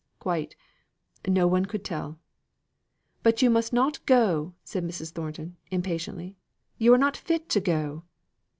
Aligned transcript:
"Quite; 0.17 0.55
no 1.27 1.45
one 1.45 1.65
could 1.67 1.85
tell." 1.85 2.17
"But 3.21 3.43
you 3.43 3.51
must 3.51 3.71
not 3.71 4.03
go," 4.07 4.55
said 4.63 4.83
Mrs. 4.83 5.11
Thornton, 5.11 5.57
impatiently. 5.69 6.35
"You 6.79 6.91
are 6.95 6.97
not 6.97 7.15
fit 7.15 7.49
to 7.49 7.59
go." 7.59 8.03